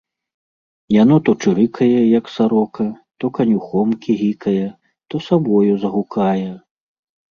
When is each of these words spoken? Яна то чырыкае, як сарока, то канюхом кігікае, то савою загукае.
Яна 0.95 1.17
то 1.27 1.31
чырыкае, 1.43 1.91
як 2.19 2.25
сарока, 2.37 2.87
то 3.19 3.25
канюхом 3.37 3.89
кігікае, 4.09 4.61
то 5.09 5.25
савою 5.31 5.73
загукае. 5.87 6.49